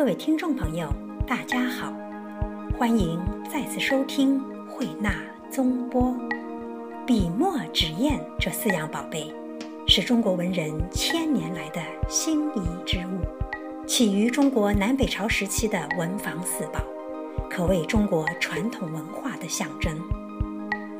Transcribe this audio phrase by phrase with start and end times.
[0.00, 0.90] 各位听众朋友，
[1.26, 1.92] 大家好，
[2.78, 3.20] 欢迎
[3.52, 5.14] 再次收听慧纳
[5.50, 6.16] 综播。
[7.06, 9.30] 笔墨纸砚这四样宝贝，
[9.86, 13.20] 是中国文人千年来的心仪之物，
[13.86, 16.80] 起于中国南北朝时期的文房四宝，
[17.50, 19.94] 可谓中国传统文化的象征。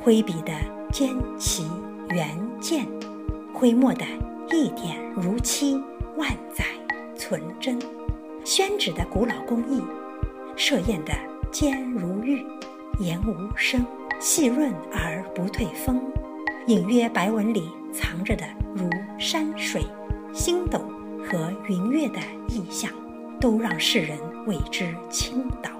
[0.02, 0.52] 挥笔的
[0.92, 1.08] 尖
[1.38, 1.66] 奇
[2.10, 2.86] 圆健，
[3.54, 4.04] 挥墨的
[4.50, 5.82] 一点如漆，
[6.18, 6.66] 万载
[7.16, 7.78] 存真。
[8.52, 9.80] 宣纸的古老工艺，
[10.56, 11.12] 设砚的
[11.52, 12.44] 尖如玉，
[12.98, 13.86] 言无声，
[14.18, 16.02] 细润而不退风，
[16.66, 18.90] 隐约白纹里藏着的如
[19.20, 19.86] 山水、
[20.32, 20.80] 星斗
[21.24, 22.18] 和云月的
[22.48, 22.90] 意象，
[23.40, 24.18] 都让世人
[24.48, 25.70] 为之倾倒。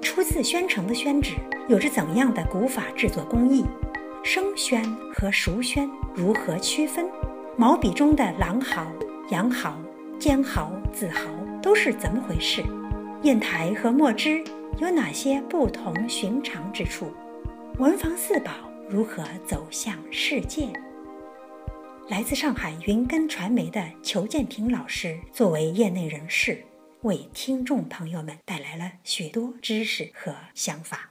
[0.00, 1.34] 出自宣城的宣纸
[1.68, 3.62] 有着怎样的古法制作工艺？
[4.24, 7.04] 生宣和熟宣如何区分？
[7.58, 8.90] 毛笔中的狼毫、
[9.28, 9.76] 羊毫。
[10.18, 11.24] 尖毫、紫毫
[11.62, 12.60] 都是怎么回事？
[13.22, 14.42] 砚台和墨汁
[14.78, 17.12] 有哪些不同寻常之处？
[17.78, 18.50] 文房四宝
[18.90, 20.68] 如何走向世界？
[22.08, 26.64] 来自上海云根传媒的裘建平老师作为业内人士，
[27.02, 31.10] 为听众朋友们带来了许多知识和想法。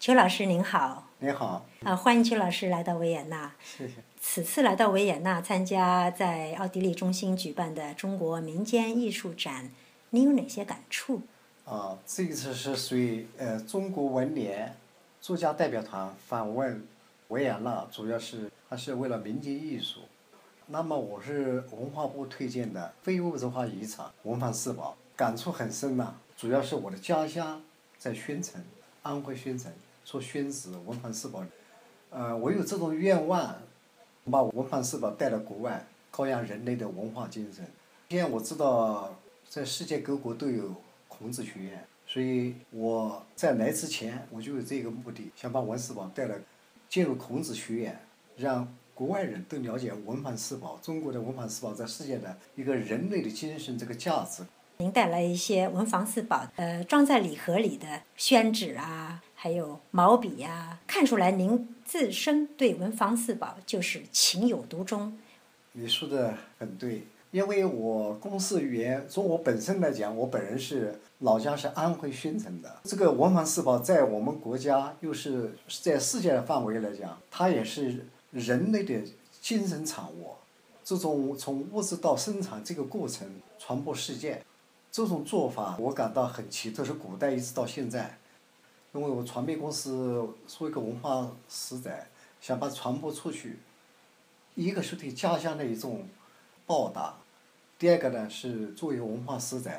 [0.00, 3.94] 裘老师您好，您好，啊，欢迎裘老师来到维也纳，谢谢。
[4.20, 9.70] 此次来到维也纳参加在奥地利中心举办的中国民间艺术展，
[10.10, 11.22] 你有哪些感触？
[11.64, 14.76] 啊，这一次是随呃中国文联
[15.22, 16.86] 作家代表团访问
[17.28, 20.00] 维也纳，主要是还是为了民间艺术。
[20.66, 26.14] 那么我是文化部推荐的非物质文化遗产文房四宝，感触很深呐。
[26.36, 27.62] 主要是我的家乡
[27.96, 28.62] 在宣城，
[29.02, 29.72] 安徽宣城
[30.06, 31.44] 做宣纸文房四宝，
[32.10, 33.56] 呃，我有这种愿望。
[34.30, 37.64] 把文房四宝带到国外，高扬人类的文化精神。
[38.08, 39.16] 现在我知道，
[39.48, 40.74] 在世界各国都有
[41.06, 46.36] 孔子学院，所以我在来之前我就有这个目的，想把文四宝带来，
[46.88, 48.00] 进入孔子学院，
[48.36, 54.44] 让国外人都了解文房四宝，中国的文房四宝在世界的一个人类的精神这个价值。
[54.78, 59.22] 您带来一些文房四宝，呃，装在礼盒里的宣纸啊。
[59.38, 65.16] 还有毛笔呀，看出来您自身对文房四宝就是情有独钟。
[65.72, 72.80] 你说的很对，因为我公司语言从我本身来讲，我本人是老家是安徽宣城的。
[72.84, 78.94] 这个文房四宝在我们国家，又是在世界的范围来讲，它也是人类的
[79.42, 80.30] 精神产物。
[80.82, 84.42] 这种从物质到生产这个过程传播世界，
[84.90, 88.16] 这种做法我感到很奇特，是古代一直到现在。
[88.96, 91.94] 因为我传媒公司做一个文化使者，
[92.40, 93.58] 想把传播出去。
[94.54, 96.08] 一个是对家乡的一种
[96.64, 97.14] 报答，
[97.78, 99.70] 第二个呢是作为文化使者，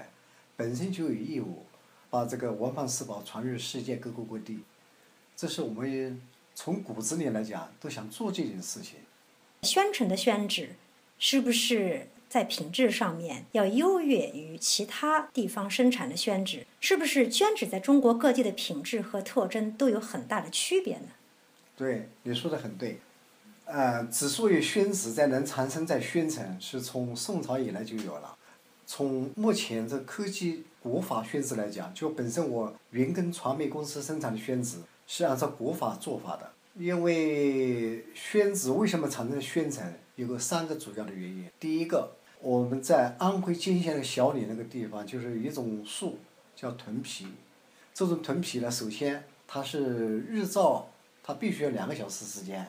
[0.56, 1.66] 本身就有义务
[2.12, 4.60] 把这个文化四宝传入世界各国各地。
[5.36, 6.22] 这是我们
[6.54, 9.00] 从骨子里来讲都想做这件事情。
[9.64, 10.76] 宣传的宣纸
[11.18, 12.10] 是不是？
[12.30, 21.08] 在品质上面要优越于其他地方生产的宣纸，是不是宣纸在中国各地的品质和特征都有很大的区别呢？
[21.78, 23.00] 对，你说的很对。
[23.66, 28.36] 呃，之所以宣纸在能产生在宣城，是从宋朝以来就有了。
[28.86, 36.52] 从目前这科技国法宣纸来讲，就本身我云根传媒公司生产的宣纸是按照国法做法的。
[36.76, 41.46] 因为宣纸为什么产生宣城，有个三个主要的原因。
[41.58, 42.17] 第一个。
[42.40, 46.20] 我们在安徽泾县的小李那个地方，就是一种树，
[46.56, 47.28] 叫屯皮。
[47.94, 50.88] 这种屯皮呢，首先它是日照，
[51.24, 52.66] 它必须要两个小时时间，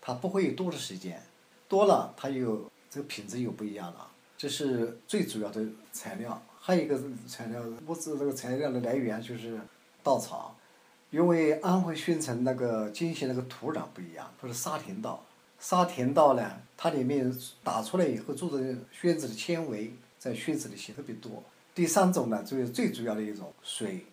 [0.00, 1.20] 它不会有多的时间，
[1.68, 4.08] 多了它又这个品质又不一样了。
[4.38, 6.40] 这是最主要的材料。
[6.60, 9.60] 还有一个材料，物质这个材料的来源就是
[10.02, 10.56] 稻草，
[11.10, 15.22] 因为安徽宣城那个泾县那个土壤不一样，它是沙田稻。
[15.66, 21.42] 沙田稻呢，它里面打出来以后做的宣纸的纤维，在宣纸里写特别多。
[21.74, 24.04] 第三种呢，就是最主要的一种水，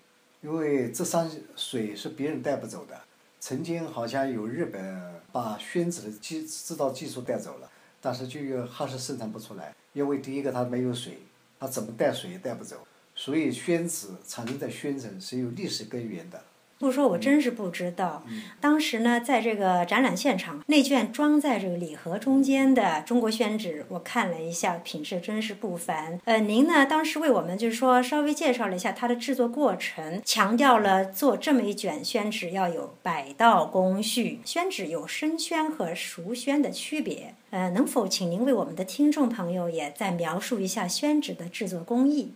[0.41, 2.97] 因为这三水是别人带不走的。
[3.41, 11.19] 曾经好像有日本把宣纸的技制造技术带走了，但是就还是生产不出来，因为第一个它没有水，
[11.59, 12.77] 它怎么带水也带不走。
[13.13, 16.41] 所以宣纸产生在宣城是有历史根源的。
[16.81, 18.23] 不说，我真是不知道。
[18.59, 26.19] 当时呢，在这个展览现场，那卷装在这个礼盒中间的中国宣纸，我看了一下，品质真是不凡。
[26.25, 34.39] 呃，您呢，当时为我们就是说稍微介绍了一下它的制作过程，强调了做这么一卷宣纸要有百道工序。
[34.43, 37.35] 宣纸有生宣和熟宣的区别。
[37.51, 42.33] 呃，能否请您为我们的听众朋友也再描述一下宣纸的制作工艺？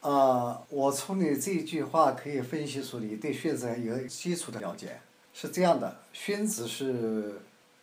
[0.00, 5.00] 啊，我从你这句话可以分析出你对宣纸有基础的了解。
[5.32, 7.40] 是这样的，宣纸是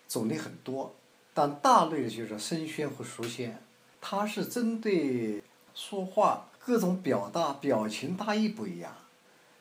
[0.08, 0.96] 种类很多，
[1.36, 3.62] 但大类的就是生宣和熟宣，
[4.02, 5.44] 它是针对
[5.76, 8.92] 说话各种表达表情大意不一样，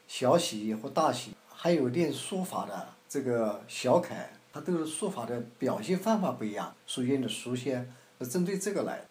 [0.09, 9.03] 小喜或大喜，还有练书法的这个小楷，它都是书法的表现方法不一样，属于的熟宣是针对这个来。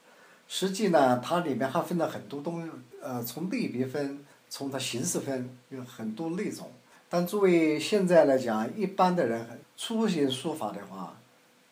[0.48, 2.68] 实际呢，它里面还分了很多东，
[3.02, 6.72] 呃，从类别分，从它形式分，有很多类种。
[7.10, 11.20] 但作为现在来讲，一般的人初学书法的话，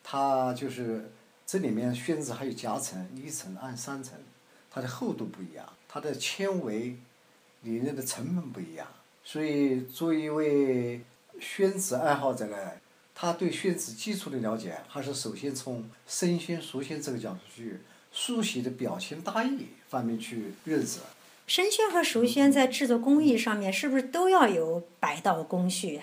[0.02, 1.10] 它就是
[1.46, 4.18] 这里面宣纸还有夹层，一层、二、三层，
[4.70, 6.96] 它的厚度不一样，它的纤维
[7.62, 8.86] 里面的成分不一样。
[9.22, 11.00] 所以，作为一位
[11.38, 12.56] 宣纸爱好者呢，
[13.14, 17.80] 他对宣纸基础的了解，还是首先从生宣、熟宣这个角度去。
[18.12, 20.98] 书写的表情大意方面去认识。
[21.50, 26.00] 生宣和熟宣在制作工艺上面是不是都要有百道工序？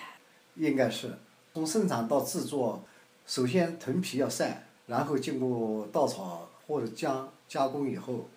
[0.56, 1.10] 应该是，
[1.54, 2.84] 从生产到制作，
[3.26, 8.28] 首先藤皮要晒，然后经过稻草或者浆加工以后，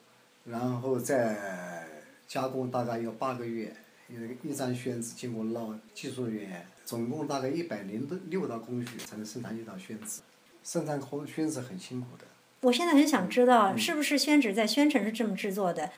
[0.46, 1.86] 然后再
[2.30, 3.76] 加工大概要八个月，
[4.08, 10.22] 一一张宣纸经过捞技术人员，总共大概一百零六道工序才能生产一张宣纸。
[10.64, 12.24] 生产工宣纸很辛苦的。
[12.62, 15.92] 我现在很想知道，是不是宣纸在宣城是这么制作的，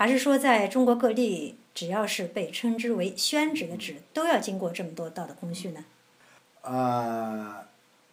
[0.00, 5.84] 还是说在中国各地，只要是被称之为宣纸的纸，都要经过这么多道的工序呢？
[6.62, 7.66] 呃，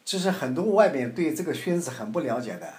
[0.03, 2.73] 其实很多外面对这个宣纸很不了解的，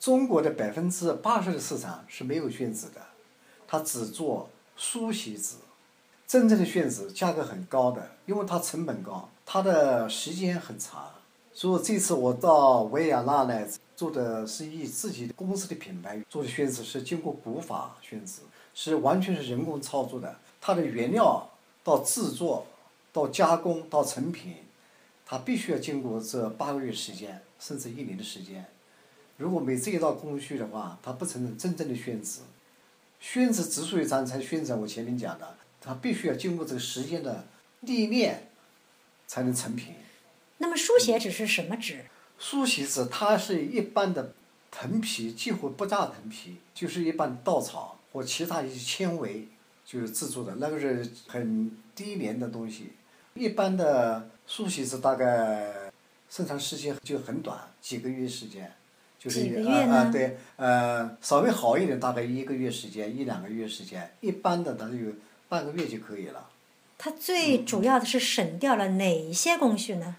[0.00, 3.00] 中国的百分之八十的市场是没有宣纸的，
[3.68, 5.54] 它只做书写纸。
[6.26, 11.08] 真正的宣纸价格很高的，因为它成本高，它的时间很长。
[11.52, 13.68] 所以这次我到维也纳来。
[14.00, 18.40] 做的是以自己公司的品牌做的宣纸，是经过古法宣纸，
[18.74, 20.38] 是完全是人工操作的。
[20.58, 21.50] 它的原料
[21.84, 22.66] 到制作，
[23.12, 24.54] 到加工，到成品，
[25.26, 28.64] 它必须要经过这八个月时间，甚至一年的时间。
[29.36, 32.40] 如果没这一道工序的话，它不成真正的宣纸。
[33.20, 37.44] 宣纸之所以咱才宣纸，我前面讲的，它必须要经过这个时间的
[37.80, 38.48] 历练，
[39.26, 39.96] 才能成品。
[40.56, 42.06] 那么书写纸是什么纸？
[42.40, 44.32] 书写纸它是一般的
[44.70, 49.46] 藤皮，几乎不榨藤皮，就是一般稻草或其他一些纤维
[49.84, 52.92] 就是制作的，那个是很低廉的东西。
[53.34, 55.92] 一般的书写纸大概
[56.30, 58.72] 生产时间就很短，几个月时间，
[59.18, 64.96] 就是啊啊对，呃稍微好一点大概一个月时间，一两个月时间，一般的它就
[65.48, 66.48] 半个月就可以了。
[66.96, 70.16] 它最主要的是省掉了哪一些工序呢？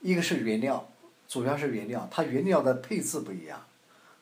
[0.00, 0.88] 一个是原料。
[1.32, 3.64] 主要是原料，它原料的配置不一样，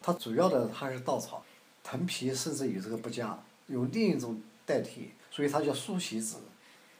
[0.01, 1.45] 它主要的它是稻草，
[1.83, 3.37] 藤皮甚至有这个不加，
[3.67, 6.37] 有另一种代替，所以它叫书写纸。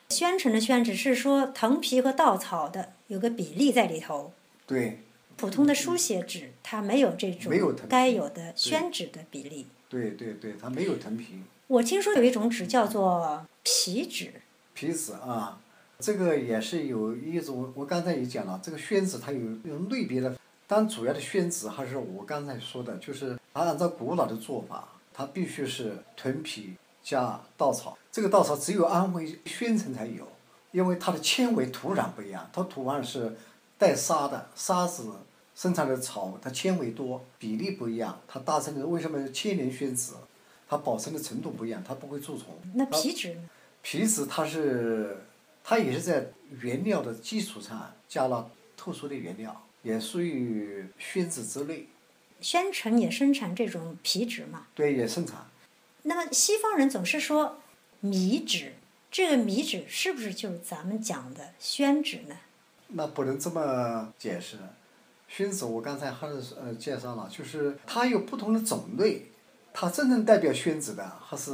[0.09, 4.33] 宣城的宣纸是说藤皮和稻草的有个比例在里头。
[4.67, 5.05] 对。
[5.37, 7.53] 普通的书写纸它没有这种
[7.89, 9.69] 该有的宣纸的比例。
[9.89, 11.41] 对对对，它没有藤皮。
[11.69, 14.33] 我听说有一种纸叫做皮纸。
[14.75, 15.61] 皮纸啊。
[16.01, 20.35] 这个也是有一种，我刚才也讲了，这个宣纸它有有类别的，
[20.67, 27.99] 但主要的宣纸还是我刚才说的，就是它按照古老的做法，它必须是豚皮加稻草。
[28.11, 30.27] 这个稻草只有安徽宣城才有，
[30.73, 33.37] 因为它的纤维土壤不一样，它土壤是
[33.77, 35.13] 带沙的，沙子
[35.55, 40.15] 生产的草它纤维多，比例不一样，它大成的为什么千年宣纸，
[40.67, 42.47] 它保存的程度不一样，它不会蛀虫。
[42.75, 43.43] 那皮纸呢？
[43.83, 45.17] 皮纸它是。
[45.63, 51.87] 它也是在原料的基础上加了特殊的原料，也属于宣纸之类。
[52.41, 54.67] 宣城也生产这种皮纸嘛？
[54.75, 55.47] 对，也生产。
[56.03, 57.61] 那么西方人总是说
[58.01, 58.73] 米纸，
[59.11, 62.37] 这个米纸是不是就是咱们讲的宣纸呢？
[62.89, 64.57] 那不能这么解释。
[65.29, 69.27] 宣纸我刚才还是呃介绍了，就是它有不同的种类，
[69.73, 71.53] 它真正代表宣纸的还是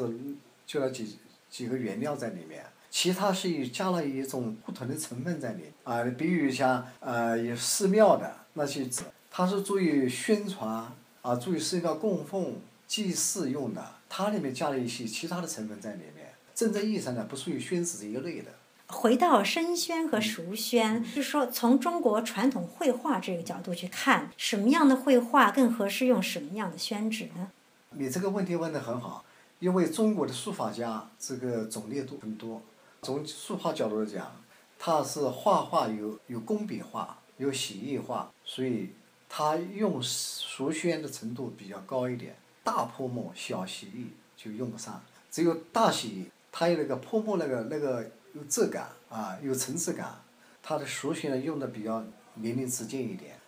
[0.65, 1.19] 就那几
[1.51, 2.65] 几个原料在里面。
[2.99, 12.55] 其他是有加了一种不同的成分在里啊，比如像呃有寺庙的那些纸，它是作为宣传啊，作为寺庙供奉
[12.87, 16.33] 祭祀用的，它里面加了一些其他的成分在里面。
[16.55, 18.47] 真正意义上呢，不属于宣纸这一类的。
[18.87, 27.51] 回到生宣和熟宣，就是说从中国传统绘画这个角度去看，什么样的绘画更合适用什么样的宣纸呢？
[27.91, 29.23] 你这个问题问得很好，
[29.59, 32.63] 因为中国的书法家这个种类都很多。
[33.07, 34.35] 从书法角度来讲，
[34.77, 38.91] 他是画画有有工笔画，有写意画，所以
[39.29, 42.35] 他用熟宣的程度比较高一点。
[42.65, 50.21] 大泼墨、小写意就用不上，只有大写意，它有那个泼墨那个那个有质感啊，有层次感。
[50.61, 52.03] 它的熟宣呢用的比较
[52.35, 53.39] 淋漓直见一点，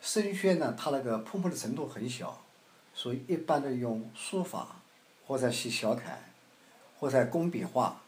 [0.00, 2.42] 生宣呢它那个泼墨的程度很小。
[2.94, 4.76] 所以，一般的用书法，
[5.26, 6.18] 或者写小楷，
[6.98, 8.01] 或者工笔画，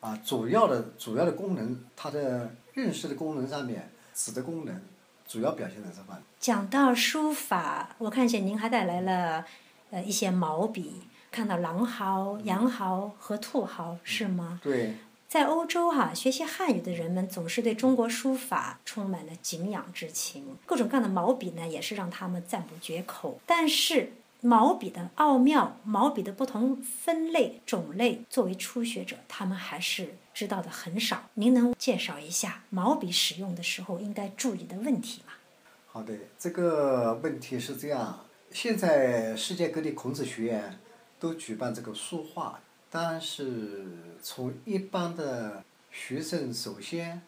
[0.00, 4.80] 啊，主要的主要的功能，它的认识的功能上面，纸的功能，
[5.26, 6.22] 主要表现在这方面。
[6.38, 9.44] 讲到书法，我看见您还带来了，
[9.90, 14.60] 呃，一些毛笔，看到狼毫、羊毫和兔毫，是吗？
[14.62, 14.94] 对。
[15.28, 23.40] 在欧洲哈，学习汉语的人们总是对中国书法充满了敬仰之情，各种各样的毛笔呢，也是让他们赞不绝口。
[23.44, 24.12] 但是
[24.46, 31.28] 毛笔的奥妙，毛笔的不同分类种类，作为初学者，他们还是知道的很少。
[31.34, 35.32] 您能介绍一下毛笔使用的时候应该注意的问题吗？
[35.88, 40.78] 好的，这个问题是这样，现在世界各地孔子学院
[41.18, 42.60] 都举办这个书画。
[42.88, 43.84] 但是
[44.22, 47.20] 从一般的学生首先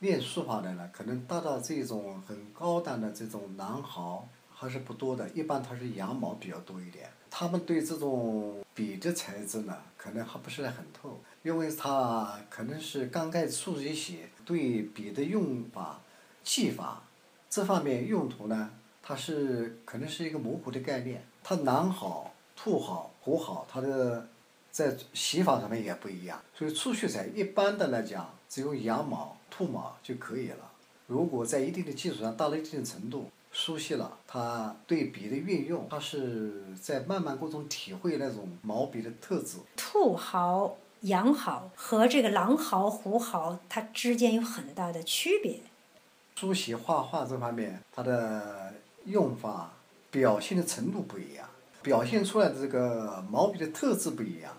[0.00, 7.08] 练书法的呢，可能达到这种很高档的这种狼毫还是不多的，一般它是羊毛比较多一点。
[7.30, 16.00] 他们对这种笔的材质呢，可能还不是很透，因为他可能是刚开始初学写，对笔的用法、
[16.42, 17.02] 技法
[17.48, 18.70] 这方面用途呢，
[19.02, 21.24] 它是可能是一个模糊的概念。
[21.44, 24.28] 它狼毫、兔毫、虎毫，它的。
[24.70, 30.70] 在写法上面也不一样，所以初学者一般的来讲，只用羊毛、兔毛就可以了。
[31.08, 39.56] 如果在一定的基础上到了一定程度，熟悉了，他对笔的运用，他是在慢慢过程中体会那种毛笔的特质。
[39.76, 45.58] 兔毫、羊毫和这个狼毫、虎毫，它之间有很大的区别。
[46.36, 48.72] 书写画画这方面，它的
[49.06, 49.72] 用法、
[50.12, 51.48] 表现的程度不一样，
[51.82, 54.52] 表现出来的这个毛笔的特质不一样。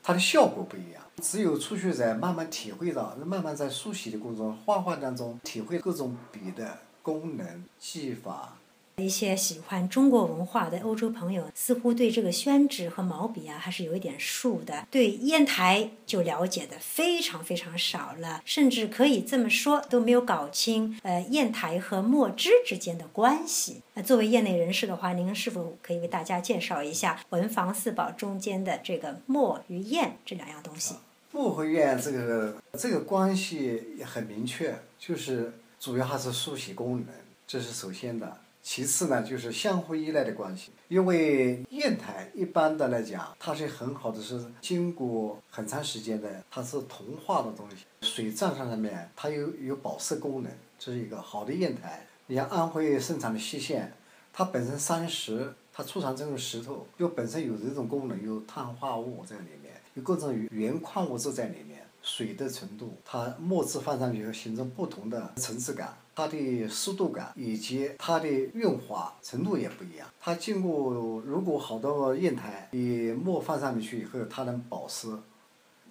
[0.00, 6.78] 它的效果不一样，只有初学者慢慢体会到，慢慢在书写的过程中、画画当中体会各种笔的
[7.08, 8.54] 功能、技法。
[8.96, 14.84] 一些喜欢中国文化的欧洲朋友，似乎对这个宣纸和毛笔啊，还是有一点数的。
[14.90, 23.82] 对砚台就了解的非常非常少了，甚至可以这么说，都没有搞清呃砚台和墨汁之间的关系。
[23.94, 30.96] 那作为业内人士的话，您是否可以为大家介绍一下文房四宝中间的这个墨与砚这两样东西？
[31.30, 37.06] 墨和砚这个这个关系也很明确，就是主要还是书写功能，
[37.46, 38.36] 这是首先的。
[38.60, 40.72] 其次呢，就是相互依赖的关系。
[40.88, 52.04] 因为砚台一般的来讲，它是很好的，是经过很长时间的，它是铜化的东西，水涨上上面，它有有保湿功能，这是一个好的砚台。
[52.26, 53.92] 你像安徽生产的西线，
[54.32, 65.94] 它本身山石，它出产这种石头，又本身有这种功能，有碳化物在里面，有各种原矿物质在里面，水的程度，它墨汁放上去以后形成不同的层次感。
[66.14, 70.08] 它的湿度感以及它的润滑程度也不一样。
[70.18, 75.16] 它经过如果好多砚台，你墨放上面去以后，它能保湿，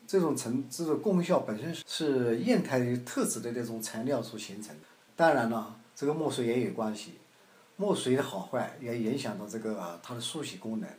[0.05, 4.81] 这种层这种功效本身是砚台的特质的那种材料所形成的。
[5.15, 7.13] 当然了，这个墨水也有关系，
[7.77, 10.89] 墨水的好坏也影响到这个它的书写功能。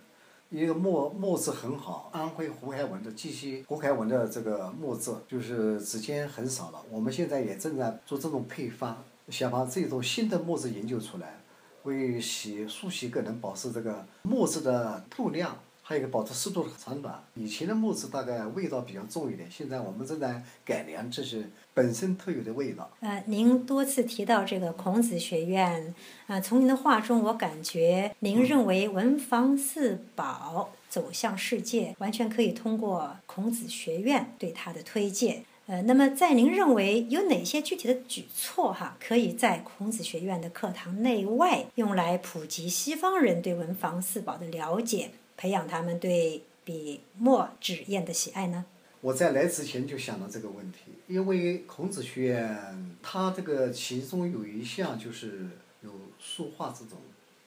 [0.50, 6.83] 一个墨墨质很好，安徽胡海文的鸡西胡海文的这个墨质就是时间很少了。
[6.90, 8.97] 我们现在也正在做这种配方。
[9.28, 11.38] 想把这种新的墨质研究出来，
[11.83, 17.23] 为洗书写更能保持这个墨质的透亮，还有一个保持湿度的长短。
[17.35, 21.47] 以前的墨质大概味道比较重一点，现在我们正在改良这些
[21.78, 22.90] 本身特有的味道。
[22.99, 25.94] 呃，您多次提到这个孔子学院，
[26.26, 35.44] 啊，从您的话中我感觉，您认为文房四宝走向世界，完全可以通过孔子学院对它的推荐。
[35.68, 48.64] 呃，那么在您认为有哪些具体的举措哈，可以在孔子学院的课堂内外用来普及西方人对文房四宝的了解，培养他们对笔墨纸砚的喜爱呢？
[49.00, 55.49] 我在来之前就想到这个问题，因为孔子学院它这个其中有一项就是
[55.83, 56.99] 有书画这种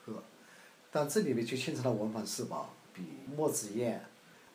[0.05, 0.23] 课，
[0.91, 3.03] 但这里面就牵扯到文房四宝，笔
[3.35, 4.01] 墨纸砚。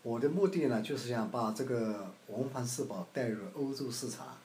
[0.03, 4.38] 我的目的呢，就是想把这个文房四宝带入欧洲市场，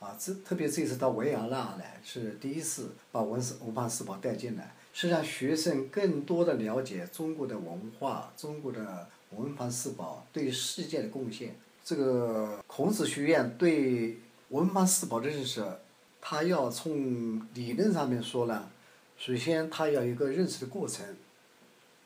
[0.00, 11.54] 啊，这特别这次到维也纳呢，是第一次把文史文房四宝带进来，是让学生更多的了解中国的文化、中国的文房四宝对世界的贡献。
[11.84, 15.62] 这个孔子学院对文房四宝的认识，
[16.18, 18.70] 他要从理论上面说呢，
[19.18, 21.04] 首先他要有一个认识的过程，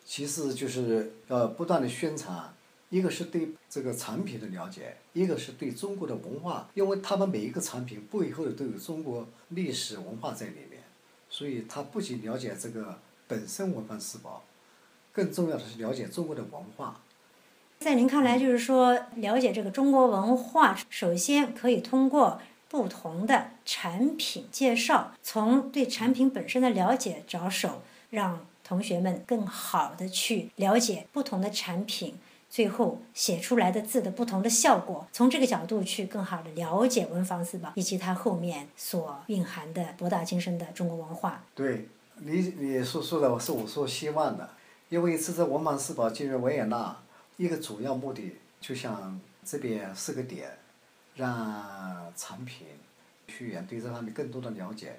[0.04, 2.52] 其次就是要不断的宣传，
[2.90, 10.82] 一个是对这个产品的了解，一个是对中国的文化，因为他们每一个产品背后都有中国历史文化在里面，
[11.30, 14.42] 所以他不仅了解这个本身文房四宝，
[15.12, 17.00] 更重要的是了解中国的文化。
[17.80, 27.80] 在您看来，就是说了解这个中国文化，首先可以通过不同的产品介绍，从对产品本身的了解着手，
[28.10, 32.16] 让同学们更好的去了解不同的产品，
[32.50, 41.44] 最后写出来的字的不同的效果，从这个角度去更好的了解文房四宝以及它后面所蕴含的博大精深的中国文化。
[41.54, 44.50] 对，你你所说的是我所希望的，
[44.88, 46.96] 因为这次文房四宝进入维也纳。
[47.38, 50.58] 一个主要目的，就像这边四个点，
[51.14, 52.66] 让产品
[53.28, 54.96] 学员对这方面更多的了解。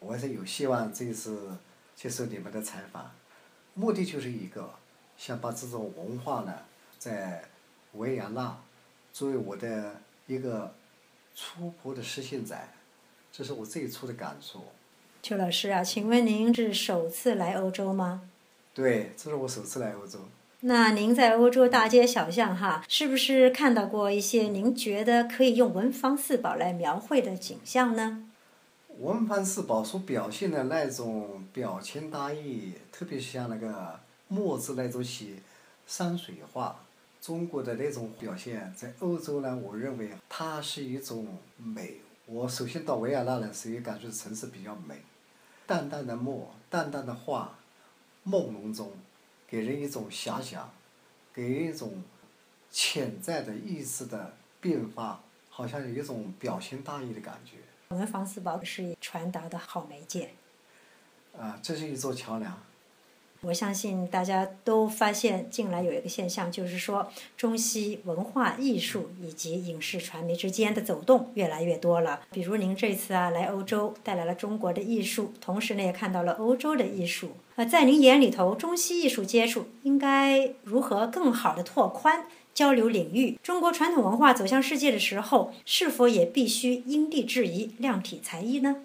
[0.00, 1.56] 我还是有希望这次
[1.94, 3.08] 接受你们的采访，
[3.74, 4.74] 目的就是一个，
[5.16, 6.52] 想把这种文化呢，
[6.98, 7.44] 在
[7.92, 8.60] 维也纳
[9.12, 10.74] 作为我的一个
[11.36, 12.56] 初步的实现者，
[13.30, 14.64] 这是我最初的感触。
[15.22, 18.28] 邱老师啊，请问您是首次来欧洲吗？
[18.74, 20.18] 对，这是我首次来欧洲。
[20.62, 28.24] 那您在欧洲大街小巷哈，是不是看到过一些您觉得可以用文房四宝来描绘的景象呢？
[28.98, 35.34] 文房四宝所表现的那种表情大意，特别像那个墨字那种写
[35.86, 36.80] 山水画，
[37.20, 41.24] 中国的那种表现，在欧洲呢，我认为它是一种
[41.56, 42.00] 美。
[42.26, 44.96] 我首先到维也纳呢，首先感觉城市比较美，
[45.68, 47.56] 淡淡的墨，淡淡的画，
[48.26, 48.90] 朦胧中。
[49.48, 50.70] 给人一种遐想，
[51.32, 52.02] 给人一种
[52.70, 57.56] 潜在的意识的变化，好像有一种表情大意的感觉。
[57.88, 60.30] 文房四宝是传达的好媒介。
[61.38, 62.60] 啊，这是一座桥梁。
[63.40, 72.20] 我相信大家都发现，近来有一个现象，就是说中西文化艺术以及影视传媒之间的走动越来越多了。
[72.32, 77.30] 比如您这次啊来欧洲，带来了中国的艺术，同时呢也看到了欧洲的艺术。
[77.58, 83.36] 呃，在您眼里头，中西艺术接触应该如何更好的拓宽交流领域？
[83.42, 88.76] 中国传统文化走向世界的时候，是否也必须因地制宜，量体裁衣呢？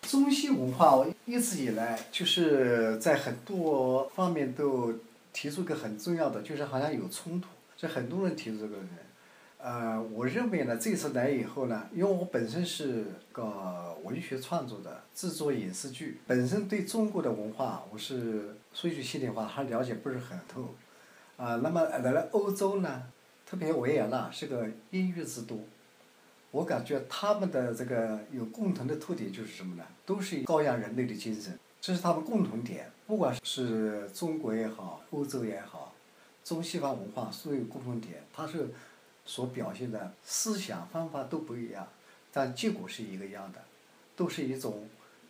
[0.00, 4.94] 中西文化一直以来就是在很多方面都
[5.34, 8.76] 提出个很重要的，就是好像有冲突，这很多人提出这个。
[9.62, 20.74] 呃，我认为呢，这次来以后呢，因为我本身是个文学创作的，制作影视剧，本身对中国的文化，我是说一句心里话，还了解不是很透。
[21.36, 23.04] 啊，那么来了欧洲呢，
[23.46, 25.60] 特别维也纳是个音乐之都。
[26.50, 29.84] 我感觉他们的这个有共同的特点就是什么呢？
[30.04, 32.90] 都是高扬人类的精神，这是他们共同点。
[33.06, 35.94] 不管是中国也好，欧洲也好，
[36.42, 38.68] 中西方文化所有共同点，它是
[39.24, 41.88] 所表现的思想方法都不一样，
[42.32, 43.62] 但结果是一个样的，
[44.16, 44.88] 都是一种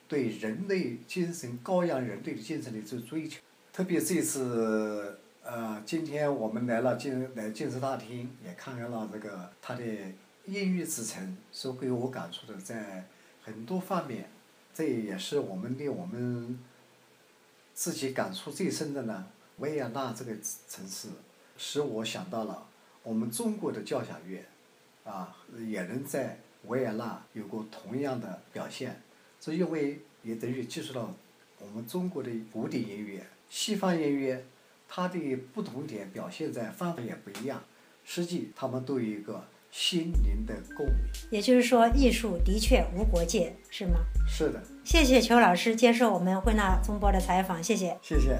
[0.09, 3.40] 对人类精神高扬人类的精神的这追求。
[3.72, 9.85] 特别这次，呃，今天我们来了进来进士大厅，也看看了这个他的。
[10.44, 13.05] 音乐之城所给我感触的，在
[13.44, 14.28] 很多方面，
[14.74, 16.59] 这也是我们令我们
[17.72, 19.28] 自己感触最深的呢。
[19.59, 20.33] 维也纳这个
[20.68, 21.11] 城市，
[21.57, 22.66] 使我想到了
[23.02, 24.44] 我们中国的交响乐，
[25.04, 25.36] 啊，
[25.68, 29.00] 也能在维也纳有过同样的表现。
[29.40, 31.14] 这因为也等于接触到
[31.58, 34.44] 我们中国的古典音乐、西方音乐，
[34.88, 37.62] 它的不同点表现在方法也不一样，
[38.04, 39.44] 实际他们都有一个。
[39.74, 40.96] 心灵的共鸣，
[41.30, 44.00] 也就是说，艺术的确无国界，是吗？
[44.28, 44.62] 是的。
[44.84, 47.98] 谢谢裘老师接受我们汇纳中波的采访，谢谢。
[48.02, 48.38] 谢谢。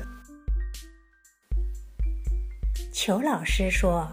[2.93, 4.07] 裘老师说，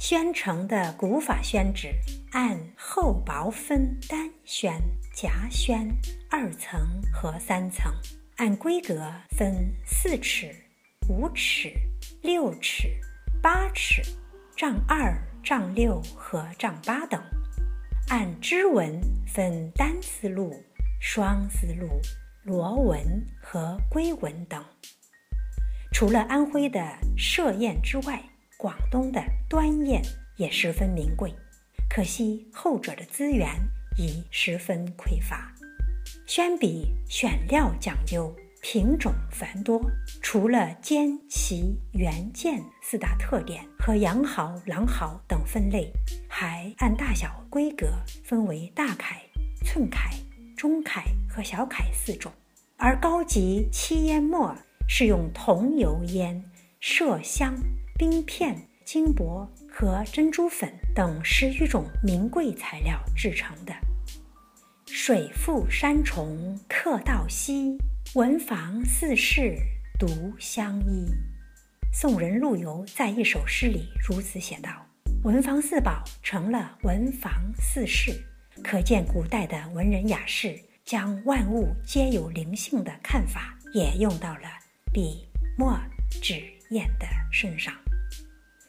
[0.00, 1.92] 宣城的古法宣纸
[2.32, 4.72] 按厚薄分单宣、
[5.14, 5.86] 夹宣
[6.30, 6.80] 二层
[7.12, 7.92] 和三层，
[8.38, 10.56] 按规格分四尺、
[11.10, 11.70] 五尺、
[12.22, 12.88] 六尺、
[13.42, 14.02] 八尺、
[14.56, 15.14] 丈二。
[15.42, 17.18] 丈六和丈八等，
[18.08, 20.54] 按织纹分单丝路、
[21.00, 21.88] 双丝路、
[22.44, 24.62] 螺纹和龟纹等。
[25.94, 26.78] 除了安徽的
[27.16, 28.22] 歙砚之外，
[28.60, 30.02] 广东的端砚
[30.36, 31.34] 也十分名贵，
[31.88, 33.48] 可惜后者的资源
[33.96, 35.50] 已十分匮乏。
[36.26, 39.80] 宣笔选料讲究，品种繁多，
[40.20, 45.90] 除了尖、齐、圆、剑四大特点和羊毫、狼毫等分类，
[46.28, 47.86] 还按大小规格
[48.22, 49.16] 分为大楷、
[49.64, 50.10] 寸楷、
[50.54, 52.30] 中楷和小楷四种。
[52.76, 54.54] 而高级漆烟墨
[54.86, 56.44] 是用桐油烟、
[56.82, 57.54] 麝香、
[58.00, 63.74] 冰片、金箔和珍珠粉等十余种名贵材料制成的。
[64.86, 67.76] 水复山重客道稀，
[68.14, 69.54] 文房四世
[69.98, 71.12] 独相依。
[71.92, 74.70] 宋人陆游在一首诗里如此写道
[75.22, 78.18] ：“文房四宝成了文房四世。”
[78.64, 84.48] 可见古代的文人雅士将万物皆有灵性的看法也用到了
[84.90, 85.78] 笔、墨、
[86.22, 87.74] 纸、砚的身上。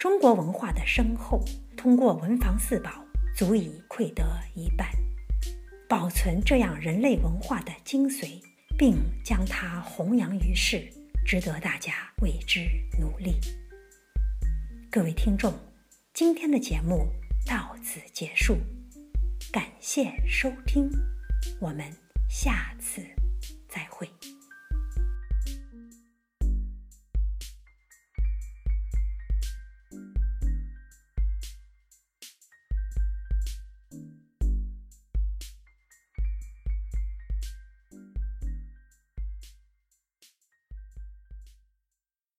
[0.02, 1.46] 中国文化的深厚，
[1.78, 4.24] 通过文房四宝足以窥得
[4.56, 4.90] 一半。
[5.88, 8.42] 保存这样人类文化的精髓，
[8.76, 10.92] 并将它弘扬于世，
[11.24, 12.62] 值得大家为之
[13.00, 13.36] 努力。
[14.90, 15.54] 各位听众，
[16.16, 17.06] 今天的节目
[17.46, 18.58] 到此结束，
[19.54, 20.90] 感谢收听，
[21.60, 21.86] 我们
[22.28, 23.06] 下次
[23.70, 24.10] 再会。